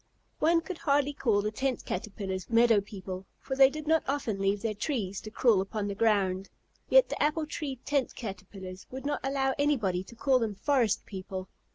One 0.39 0.61
could 0.61 0.79
hardly 0.79 1.13
call 1.13 1.43
the 1.43 1.51
Tent 1.51 1.85
Caterpillars 1.85 2.49
meadow 2.49 2.81
people, 2.81 3.27
for 3.39 3.55
they 3.55 3.69
did 3.69 3.85
not 3.85 4.01
often 4.07 4.39
leave 4.41 4.63
their 4.63 4.73
trees 4.73 5.21
to 5.21 5.29
crawl 5.29 5.61
upon 5.61 5.87
the 5.87 5.93
ground. 5.93 6.49
Yet 6.89 7.09
the 7.09 7.21
Apple 7.21 7.45
Tree 7.45 7.75
Tent 7.85 8.15
Caterpillars 8.15 8.87
would 8.89 9.05
not 9.05 9.19
allow 9.23 9.53
anybody 9.59 10.03
to 10.05 10.15
call 10.15 10.39
them 10.39 10.55
forest 10.55 11.05
people. 11.05 11.49